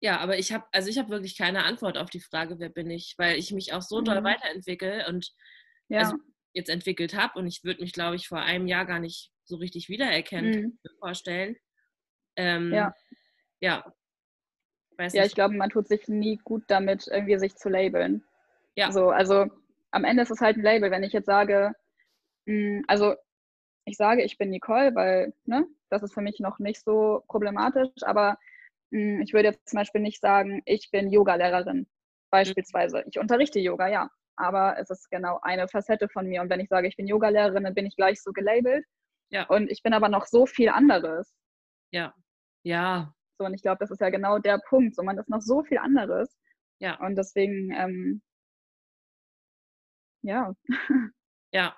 [0.00, 2.90] Ja, aber ich habe, also ich habe wirklich keine Antwort auf die Frage, wer bin
[2.90, 4.24] ich, weil ich mich auch so doll mhm.
[4.24, 5.32] weiterentwickle und
[5.88, 6.02] ja.
[6.02, 6.16] also
[6.56, 9.56] jetzt entwickelt habe und ich würde mich, glaube ich, vor einem Jahr gar nicht so
[9.56, 10.78] richtig wiedererkennen mhm.
[10.98, 11.56] vorstellen.
[12.36, 12.94] Ähm, ja.
[13.60, 13.92] Ja.
[14.96, 15.30] Weiß ja, nicht.
[15.30, 18.24] ich glaube, man tut sich nie gut damit, irgendwie sich zu labeln.
[18.74, 18.90] Ja.
[18.90, 19.46] So, also
[19.90, 20.90] am Ende ist es halt ein Label.
[20.90, 21.72] Wenn ich jetzt sage,
[22.46, 23.14] mh, hm, also
[23.84, 27.90] ich sage, ich bin Nicole, weil ne, das ist für mich noch nicht so problematisch,
[28.02, 28.38] aber
[28.90, 31.86] mh, hm, ich würde jetzt zum Beispiel nicht sagen, ich bin Yoga-Lehrerin
[32.30, 33.04] beispielsweise.
[33.10, 36.42] Ich unterrichte Yoga, ja, aber es ist genau eine Facette von mir.
[36.42, 38.84] Und wenn ich sage, ich bin Yoga-Lehrerin, dann bin ich gleich so gelabelt.
[39.30, 39.44] Ja.
[39.46, 41.32] Und ich bin aber noch so viel anderes.
[41.90, 42.14] Ja.
[42.62, 43.14] Ja.
[43.38, 44.94] So, und ich glaube, das ist ja genau der Punkt.
[44.94, 46.36] So, man ist noch so viel anderes.
[46.78, 46.98] Ja.
[47.00, 48.22] Und deswegen, ähm,
[50.22, 50.54] ja.
[51.52, 51.76] Ja.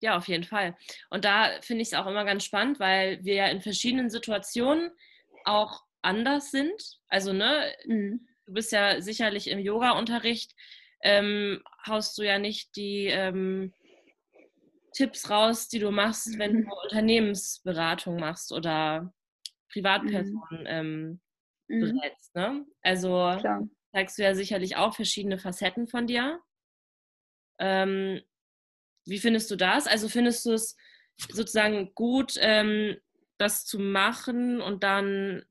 [0.00, 0.76] Ja, auf jeden Fall.
[1.08, 4.90] Und da finde ich es auch immer ganz spannend, weil wir ja in verschiedenen Situationen
[5.44, 7.00] auch anders sind.
[7.08, 8.26] Also, ne, mhm.
[8.44, 10.54] du bist ja sicherlich im Yoga-Unterricht
[11.04, 13.72] ähm, haust du ja nicht die ähm,
[14.94, 19.12] Tipps raus, die du machst, wenn du Unternehmensberatung machst oder
[19.70, 20.66] Privatpersonen mhm.
[20.66, 21.20] ähm,
[21.68, 21.80] mhm.
[21.80, 22.34] berätst.
[22.34, 22.66] Ne?
[22.82, 23.68] Also Klar.
[23.92, 26.40] zeigst du ja sicherlich auch verschiedene Facetten von dir.
[27.58, 28.22] Ähm,
[29.06, 29.86] wie findest du das?
[29.86, 30.76] Also findest du es
[31.30, 32.96] sozusagen gut, ähm,
[33.36, 35.44] das zu machen und dann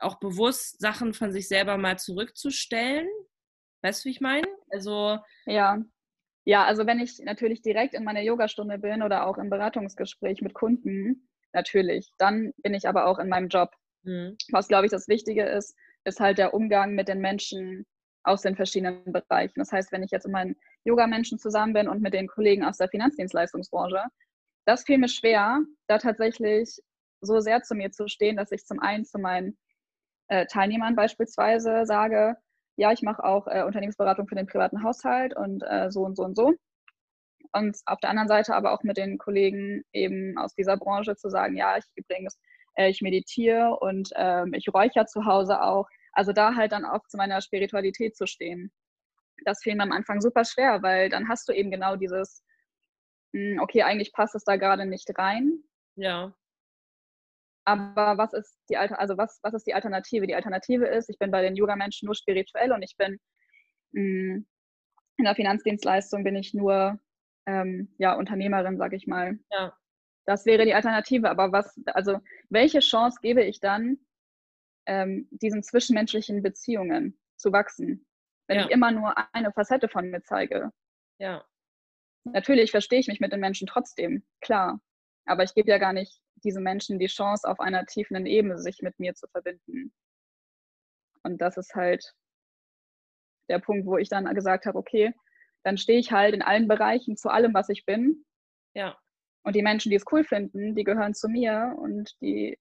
[0.00, 3.08] auch bewusst Sachen von sich selber mal zurückzustellen?
[3.82, 4.57] Weißt du, wie ich meine?
[4.70, 5.18] Also.
[5.46, 5.82] Ja.
[6.44, 10.54] Ja, also wenn ich natürlich direkt in meiner Yogastunde bin oder auch im Beratungsgespräch mit
[10.54, 12.10] Kunden, natürlich.
[12.16, 13.70] Dann bin ich aber auch in meinem Job.
[14.04, 14.36] Mhm.
[14.50, 17.84] Was, glaube ich, das Wichtige ist, ist halt der Umgang mit den Menschen
[18.24, 19.58] aus den verschiedenen Bereichen.
[19.58, 22.78] Das heißt, wenn ich jetzt mit meinen Yoga-Menschen zusammen bin und mit den Kollegen aus
[22.78, 24.04] der Finanzdienstleistungsbranche,
[24.66, 26.78] das fiel mir schwer, da tatsächlich
[27.20, 29.58] so sehr zu mir zu stehen, dass ich zum einen zu meinen
[30.28, 32.36] äh, Teilnehmern beispielsweise sage,
[32.78, 36.22] ja, ich mache auch äh, Unternehmensberatung für den privaten Haushalt und äh, so und so
[36.22, 36.54] und so.
[37.52, 41.28] Und auf der anderen Seite aber auch mit den Kollegen eben aus dieser Branche zu
[41.28, 42.38] sagen, ja, ich übrigens,
[42.76, 45.88] äh, ich meditiere und ähm, ich räuchere zu Hause auch.
[46.12, 48.70] Also da halt dann auch zu meiner Spiritualität zu stehen.
[49.44, 52.44] Das fiel mir am Anfang super schwer, weil dann hast du eben genau dieses,
[53.32, 55.64] mh, hm, okay, eigentlich passt es da gerade nicht rein.
[55.96, 56.32] Ja.
[57.68, 60.26] Aber was ist die Alter, also was, was ist die Alternative?
[60.26, 63.18] Die Alternative ist, ich bin bei den Yoga-Menschen nur spirituell und ich bin
[63.92, 64.46] mh, hm,
[65.18, 66.98] in der Finanzdienstleistung bin ich nur
[67.46, 69.38] ähm, ja, Unternehmerin, sag ich mal.
[69.50, 69.76] Ja.
[70.24, 71.28] Das wäre die Alternative.
[71.28, 73.98] Aber was, also welche Chance gebe ich dann,
[74.86, 78.06] ähm, diesen zwischenmenschlichen Beziehungen zu wachsen,
[78.46, 78.64] wenn ja.
[78.64, 80.72] ich immer nur eine Facette von mir zeige?
[81.18, 81.44] Ja.
[82.24, 84.80] Natürlich verstehe ich mich mit den Menschen trotzdem, klar.
[85.26, 88.80] Aber ich gebe ja gar nicht diesen Menschen die Chance, auf einer tiefen Ebene sich
[88.82, 89.92] mit mir zu verbinden.
[91.22, 92.14] Und das ist halt
[93.48, 95.12] der Punkt, wo ich dann gesagt habe, okay,
[95.64, 98.24] dann stehe ich halt in allen Bereichen zu allem, was ich bin.
[98.74, 98.98] Ja.
[99.42, 102.58] Und die Menschen, die es cool finden, die gehören zu mir und die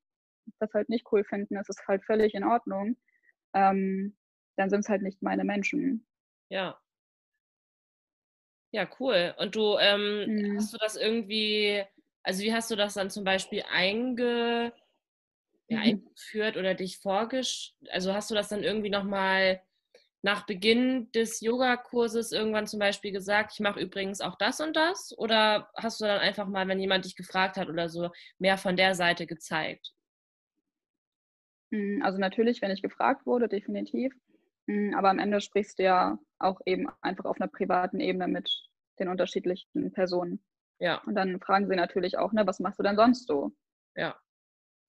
[0.59, 2.97] das halt nicht cool finden, das ist halt völlig in Ordnung.
[3.53, 4.17] Ähm,
[4.55, 6.07] dann sind es halt nicht meine Menschen.
[6.49, 6.79] Ja.
[8.71, 9.33] Ja, cool.
[9.37, 10.57] Und du, ähm, mhm.
[10.57, 11.83] hast du das irgendwie
[12.27, 14.73] also wie hast du das dann zum Beispiel einge,
[15.69, 15.83] ja, mhm.
[15.83, 17.89] eingeführt oder dich vorgestellt?
[17.89, 19.61] Also hast du das dann irgendwie nochmal
[20.23, 25.17] nach Beginn des Yogakurses irgendwann zum Beispiel gesagt, ich mache übrigens auch das und das?
[25.17, 28.09] Oder hast du dann einfach mal, wenn jemand dich gefragt hat oder so,
[28.39, 29.93] mehr von der Seite gezeigt?
[31.71, 34.13] Hm, also natürlich, wenn ich gefragt wurde, definitiv.
[34.67, 38.51] Hm, aber am Ende sprichst du ja auch eben einfach auf einer privaten Ebene mit
[38.99, 40.43] den unterschiedlichen Personen.
[40.79, 41.01] Ja.
[41.05, 43.51] Und dann fragen sie natürlich auch, ne, was machst du denn sonst so?
[43.95, 44.19] Ja.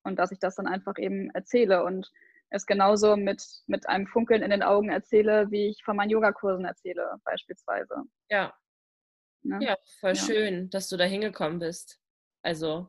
[0.04, 2.10] Und dass ich das dann einfach eben erzähle und
[2.50, 6.64] es genauso mit, mit einem Funkeln in den Augen erzähle, wie ich von meinen Yogakursen
[6.64, 8.04] erzähle, beispielsweise.
[8.30, 8.54] Ja.
[9.42, 9.58] Ne?
[9.62, 10.16] Ja, voll ja.
[10.16, 12.00] schön, dass du da hingekommen bist.
[12.42, 12.88] Also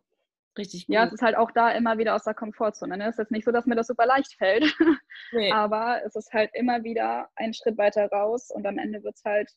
[0.58, 0.96] richtig gut.
[0.96, 2.98] Ja, es ist halt auch da immer wieder aus der Komfortzone.
[2.98, 3.06] Ne?
[3.06, 4.64] Es ist jetzt nicht so, dass mir das super leicht fällt,
[5.32, 5.52] nee.
[5.52, 9.24] aber es ist halt immer wieder ein Schritt weiter raus und am Ende wird es
[9.24, 9.52] halt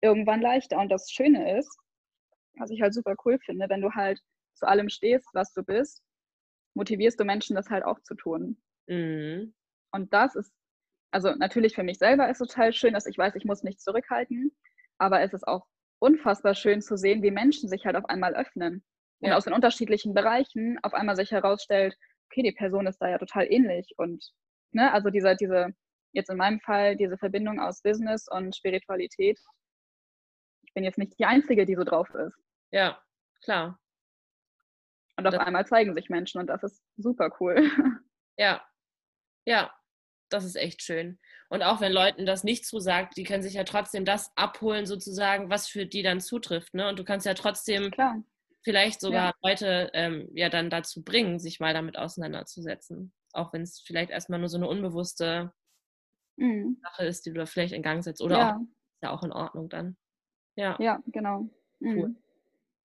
[0.00, 0.78] irgendwann leichter.
[0.78, 1.76] Und das Schöne ist,
[2.58, 4.20] was ich halt super cool finde, wenn du halt
[4.54, 6.02] zu allem stehst, was du bist,
[6.74, 8.60] motivierst du Menschen, das halt auch zu tun.
[8.86, 9.54] Mhm.
[9.92, 10.52] Und das ist,
[11.12, 14.52] also natürlich für mich selber ist total schön, dass ich weiß, ich muss nicht zurückhalten,
[14.98, 15.66] aber es ist auch
[16.00, 18.84] unfassbar schön zu sehen, wie Menschen sich halt auf einmal öffnen
[19.20, 19.36] und ja.
[19.36, 21.96] aus den unterschiedlichen Bereichen auf einmal sich herausstellt,
[22.30, 24.24] okay, die Person ist da ja total ähnlich und
[24.72, 25.68] ne, also diese, diese,
[26.12, 29.38] jetzt in meinem Fall, diese Verbindung aus Business und Spiritualität,
[30.70, 32.36] ich bin jetzt nicht die Einzige, die so drauf ist.
[32.70, 33.02] Ja,
[33.42, 33.80] klar.
[35.16, 37.56] Und auf das einmal zeigen sich Menschen und das ist super cool.
[38.38, 38.64] Ja,
[39.44, 39.70] ja,
[40.30, 41.18] das ist echt schön.
[41.50, 45.50] Und auch wenn Leuten das nicht zusagt, die können sich ja trotzdem das abholen, sozusagen,
[45.50, 46.72] was für die dann zutrifft.
[46.72, 46.88] Ne?
[46.88, 48.22] Und du kannst ja trotzdem Klar.
[48.62, 49.50] vielleicht sogar ja.
[49.50, 53.12] Leute ähm, ja dann dazu bringen, sich mal damit auseinanderzusetzen.
[53.34, 55.52] Auch wenn es vielleicht erstmal nur so eine unbewusste
[56.36, 56.80] mhm.
[56.82, 58.22] Sache ist, die du da vielleicht in Gang setzt.
[58.22, 58.56] Oder ja.
[58.56, 59.98] auch, ist ja auch in Ordnung dann.
[60.60, 61.48] Ja, ja genau.
[61.80, 61.98] Mhm.
[61.98, 62.14] Cool.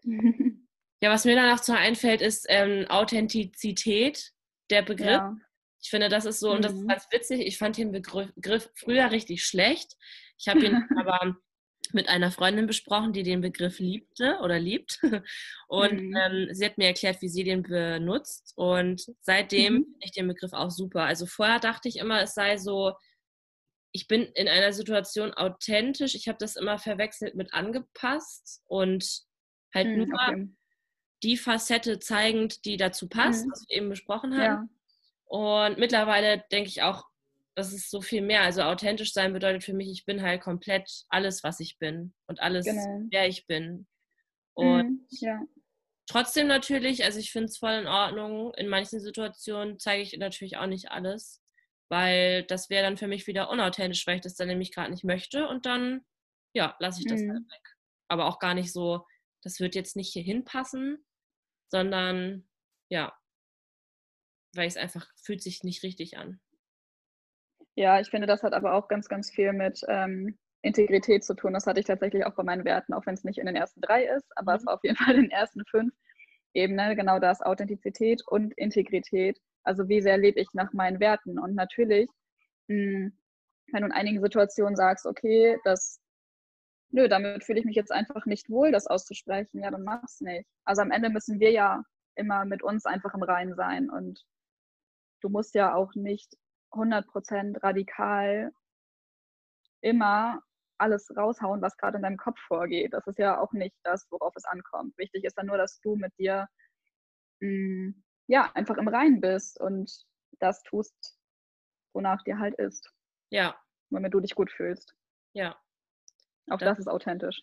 [1.02, 4.32] ja, was mir danach zu einfällt, ist ähm, Authentizität,
[4.70, 5.08] der Begriff.
[5.08, 5.36] Ja.
[5.82, 6.56] Ich finde, das ist so, mhm.
[6.56, 6.88] und das ist mhm.
[6.88, 9.96] ganz witzig, ich fand den Begriff früher richtig schlecht.
[10.38, 11.36] Ich habe ihn aber
[11.92, 15.00] mit einer Freundin besprochen, die den Begriff liebte oder liebt.
[15.68, 16.16] Und mhm.
[16.16, 18.54] ähm, sie hat mir erklärt, wie sie den benutzt.
[18.56, 19.84] Und seitdem mhm.
[19.84, 21.04] finde ich den Begriff auch super.
[21.04, 22.94] Also vorher dachte ich immer, es sei so,
[23.96, 26.16] ich bin in einer Situation authentisch.
[26.16, 29.22] Ich habe das immer verwechselt mit angepasst und
[29.74, 30.50] halt mhm, nur okay.
[31.24, 33.52] die Facette zeigend, die dazu passt, mhm.
[33.52, 34.70] was wir eben besprochen haben.
[34.70, 34.70] Ja.
[35.28, 37.06] Und mittlerweile denke ich auch,
[37.56, 38.42] das ist so viel mehr.
[38.42, 42.42] Also authentisch sein bedeutet für mich, ich bin halt komplett alles, was ich bin und
[42.42, 43.08] alles, genau.
[43.12, 43.88] wer ich bin.
[44.56, 45.40] Und mhm, ja.
[46.06, 48.54] trotzdem natürlich, also ich finde es voll in Ordnung.
[48.56, 51.42] In manchen Situationen zeige ich natürlich auch nicht alles,
[51.90, 55.04] weil das wäre dann für mich wieder unauthentisch, weil ich das dann nämlich gerade nicht
[55.04, 56.06] möchte und dann,
[56.54, 57.32] ja, lasse ich das mhm.
[57.32, 57.76] halt weg.
[58.08, 59.06] Aber auch gar nicht so,
[59.44, 61.06] das wird jetzt nicht hier hinpassen,
[61.70, 62.48] sondern
[62.90, 63.18] ja,
[64.56, 66.40] weil es einfach fühlt sich nicht richtig an.
[67.76, 71.54] Ja, ich finde, das hat aber auch ganz, ganz viel mit ähm, Integrität zu tun.
[71.54, 73.82] Das hatte ich tatsächlich auch bei meinen Werten, auch wenn es nicht in den ersten
[73.82, 74.58] drei ist, aber mhm.
[74.58, 75.94] es war auf jeden Fall in den ersten fünf.
[76.54, 79.40] Eben ne, genau das, Authentizität und Integrität.
[79.66, 81.40] Also wie sehr lebe ich nach meinen Werten?
[81.40, 82.10] Und natürlich,
[82.68, 83.18] mh, hm,
[83.72, 86.00] wenn du in einigen Situationen sagst, okay, das,
[86.92, 90.48] nö, damit fühle ich mich jetzt einfach nicht wohl, das auszusprechen, ja, dann mach's nicht.
[90.66, 91.84] Also am Ende müssen wir ja
[92.16, 94.24] immer mit uns einfach im Reinen sein und
[95.22, 96.38] du musst ja auch nicht
[96.72, 98.52] 100% radikal
[99.82, 100.42] immer
[100.78, 102.94] alles raushauen, was gerade in deinem Kopf vorgeht.
[102.94, 104.98] Das ist ja auch nicht das, worauf es ankommt.
[104.98, 106.48] Wichtig ist dann nur, dass du mit dir
[107.42, 109.92] mh, mm, ja einfach im Reinen bist und
[110.40, 111.18] das tust,
[111.94, 112.92] wonach dir halt ist.
[113.30, 113.60] Ja.
[113.90, 114.96] Womit du dich gut fühlst.
[115.34, 115.60] Ja.
[116.50, 117.42] Auch das, das ist authentisch.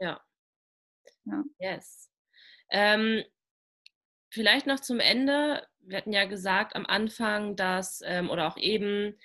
[0.00, 0.20] Ja.
[1.24, 1.44] ja.
[1.58, 2.10] Yes.
[2.70, 3.24] Ähm,
[4.30, 9.18] vielleicht noch zum Ende, wir hatten ja gesagt am Anfang, dass, ähm, oder auch eben,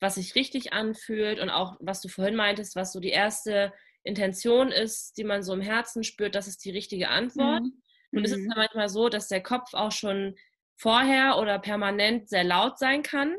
[0.00, 4.72] was sich richtig anfühlt und auch, was du vorhin meintest, was so die erste Intention
[4.72, 7.62] ist, die man so im Herzen spürt, das ist die richtige Antwort.
[7.62, 7.81] Mhm.
[8.12, 8.50] Und es ist mhm.
[8.50, 10.36] ja manchmal so, dass der Kopf auch schon
[10.76, 13.34] vorher oder permanent sehr laut sein kann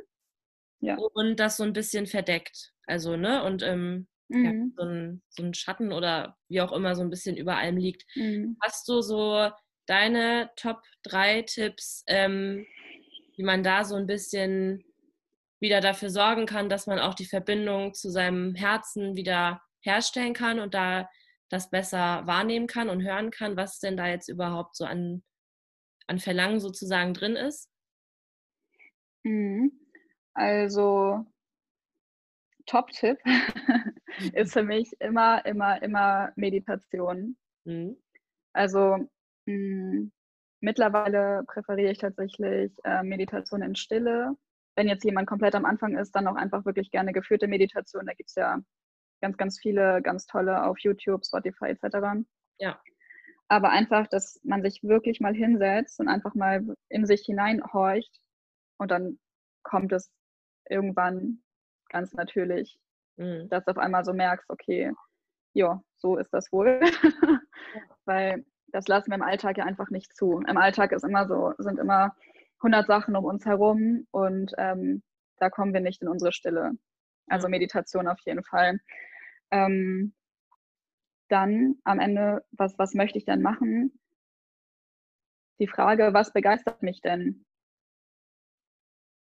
[0.79, 0.97] ja.
[1.13, 2.73] und das so ein bisschen verdeckt.
[2.85, 4.45] Also, ne, und ähm, mhm.
[4.45, 7.77] ja, so, ein, so, ein, Schatten oder wie auch immer so ein bisschen über allem
[7.77, 8.05] liegt.
[8.15, 8.57] Mhm.
[8.61, 9.49] Hast du so
[9.85, 12.65] deine Top 3 Tipps, ähm,
[13.35, 14.83] wie man da so ein bisschen
[15.59, 20.59] wieder dafür sorgen kann, dass man auch die Verbindung zu seinem Herzen wieder herstellen kann
[20.59, 21.09] und da
[21.53, 25.23] das besser wahrnehmen kann und hören kann, was denn da jetzt überhaupt so an,
[26.07, 27.69] an Verlangen sozusagen drin ist?
[29.23, 29.71] Mhm.
[30.33, 31.25] Also
[32.65, 33.19] Top-Tipp
[34.33, 37.37] ist für mich immer, immer, immer Meditation.
[37.65, 37.97] Mhm.
[38.53, 39.07] Also
[39.45, 40.11] hm,
[40.59, 44.35] mittlerweile präferiere ich tatsächlich äh, Meditation in Stille.
[44.75, 48.07] Wenn jetzt jemand komplett am Anfang ist, dann auch einfach wirklich gerne geführte Meditation.
[48.07, 48.59] Da gibt es ja
[49.23, 52.25] ganz, ganz viele, ganz tolle auf YouTube, Spotify etc.
[52.59, 52.79] Ja.
[53.47, 58.19] Aber einfach, dass man sich wirklich mal hinsetzt und einfach mal in sich hineinhorcht
[58.77, 59.19] und dann
[59.63, 60.11] kommt es
[60.69, 61.41] irgendwann
[61.89, 62.79] ganz natürlich
[63.17, 63.49] Mhm.
[63.49, 64.91] Dass du auf einmal so merkst, okay,
[65.53, 66.79] ja, so ist das wohl.
[68.05, 70.41] Weil das lassen wir im Alltag ja einfach nicht zu.
[70.47, 72.15] Im Alltag ist immer so, sind immer
[72.59, 75.03] 100 Sachen um uns herum und ähm,
[75.37, 76.71] da kommen wir nicht in unsere Stille.
[77.27, 78.79] Also Meditation auf jeden Fall.
[79.53, 80.13] Ähm,
[81.29, 83.99] dann am Ende, was, was möchte ich denn machen?
[85.59, 87.45] Die Frage, was begeistert mich denn?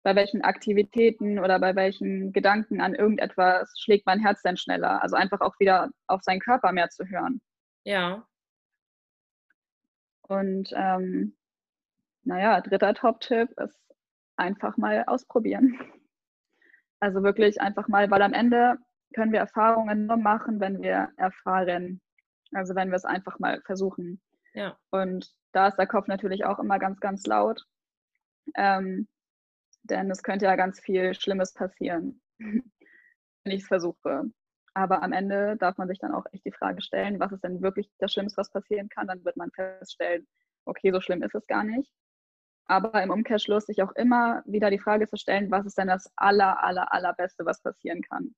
[0.03, 5.03] Bei welchen Aktivitäten oder bei welchen Gedanken an irgendetwas schlägt mein Herz denn schneller?
[5.03, 7.41] Also einfach auch wieder auf seinen Körper mehr zu hören.
[7.83, 8.25] Ja.
[10.23, 11.35] Und ähm,
[12.23, 13.77] naja, dritter Top-Tipp ist
[14.37, 15.77] einfach mal ausprobieren.
[17.03, 18.77] Also wirklich einfach mal, weil am Ende
[19.13, 22.01] können wir Erfahrungen nur machen, wenn wir erfahren.
[22.53, 24.21] Also wenn wir es einfach mal versuchen.
[24.53, 24.77] Ja.
[24.89, 27.63] Und da ist der Kopf natürlich auch immer ganz, ganz laut.
[28.55, 29.07] Ähm,
[29.83, 32.63] denn es könnte ja ganz viel Schlimmes passieren, wenn
[33.45, 34.25] ich es versuche.
[34.73, 37.61] Aber am Ende darf man sich dann auch echt die Frage stellen, was ist denn
[37.61, 39.07] wirklich das Schlimmste, was passieren kann?
[39.07, 40.27] Dann wird man feststellen,
[40.65, 41.91] okay, so schlimm ist es gar nicht.
[42.67, 46.09] Aber im Umkehrschluss sich auch immer wieder die Frage zu stellen, was ist denn das
[46.15, 48.33] aller, aller, allerbeste, was passieren kann?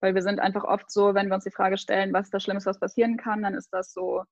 [0.00, 2.42] Weil wir sind einfach oft so, wenn wir uns die Frage stellen, was ist das
[2.42, 4.24] Schlimmste, was passieren kann, dann ist das so,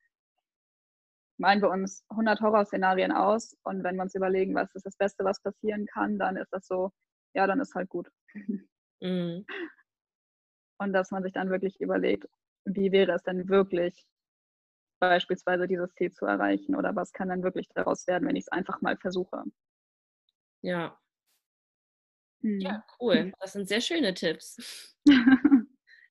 [1.39, 5.25] malen wir uns 100 Horrorszenarien aus und wenn wir uns überlegen, was ist das Beste,
[5.25, 6.93] was passieren kann, dann ist das so,
[7.35, 8.09] ja, dann ist halt gut.
[9.01, 9.45] Mhm.
[10.81, 12.27] Und dass man sich dann wirklich überlegt,
[12.65, 14.07] wie wäre es denn wirklich,
[14.99, 18.49] beispielsweise dieses Ziel zu erreichen oder was kann dann wirklich daraus werden, wenn ich es
[18.53, 19.45] einfach mal versuche.
[20.63, 20.99] Ja.
[22.43, 22.61] Hm.
[22.61, 23.33] Ja, cool.
[23.41, 24.97] Das sind sehr schöne Tipps.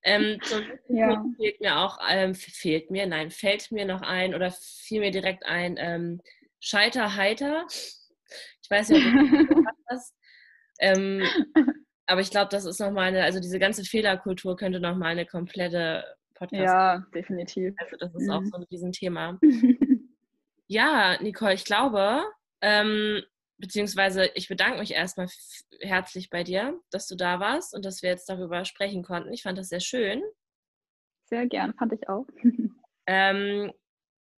[0.04, 1.24] ähm, zum ja.
[1.38, 5.46] fehlt mir auch, ähm, fehlt mir, nein, fällt mir noch ein oder fiel mir direkt
[5.46, 6.22] ein, ähm,
[6.60, 7.66] Scheiter heiter.
[7.70, 10.14] Ich weiß ja, wie du das
[10.80, 11.22] ähm,
[12.06, 16.04] aber ich glaube, das ist nochmal eine, also diese ganze Fehlerkultur könnte nochmal eine komplette
[16.36, 16.64] Podcast.
[16.64, 17.74] Ja, definitiv.
[17.78, 18.32] Also das ist mhm.
[18.32, 19.40] auch so ein Riesenthema.
[20.68, 22.24] ja, Nicole, ich glaube,
[22.62, 23.24] ähm,
[23.64, 25.30] beziehungsweise ich bedanke mich erstmal
[25.80, 29.32] herzlich bei dir, dass du da warst und dass wir jetzt darüber sprechen konnten.
[29.32, 30.22] Ich fand das sehr schön.
[31.30, 32.28] Sehr gern, fand ich auch.
[33.08, 33.72] ähm,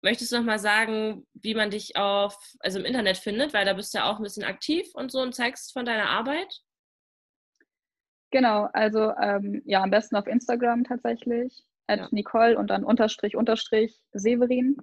[0.04, 3.74] möchtest du noch mal sagen, wie man dich auf, also im Internet findet, weil da
[3.74, 6.62] bist du ja auch ein bisschen aktiv und so und zeigst von deiner Arbeit?
[8.30, 12.08] Genau, also ähm, ja, am besten auf Instagram tatsächlich, at ja.
[12.12, 14.78] Nicole und dann Unterstrich, Unterstrich Severin.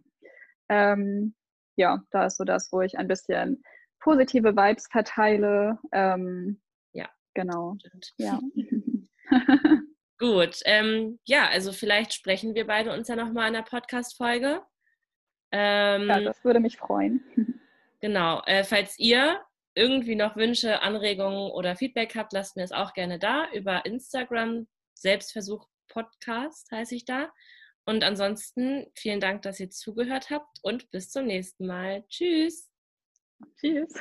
[0.68, 1.36] Ähm,
[1.76, 3.62] ja, da ist so das, wo ich ein bisschen
[4.02, 5.78] positive Vibes verteile.
[5.92, 6.60] Ähm,
[6.92, 7.08] ja.
[7.34, 7.76] Genau.
[8.18, 8.40] Ja.
[10.18, 10.60] Gut.
[10.64, 14.62] Ähm, ja, also vielleicht sprechen wir beide uns ja nochmal in der Podcast-Folge.
[15.50, 17.60] Ähm, ja, das würde mich freuen.
[18.00, 18.42] Genau.
[18.46, 19.40] Äh, falls ihr
[19.74, 24.66] irgendwie noch Wünsche, Anregungen oder Feedback habt, lasst mir es auch gerne da über Instagram.
[24.94, 27.30] Selbstversuch Podcast heiße ich da.
[27.84, 32.04] Und ansonsten vielen Dank, dass ihr zugehört habt und bis zum nächsten Mal.
[32.08, 32.71] Tschüss.
[33.56, 33.94] Tschüss.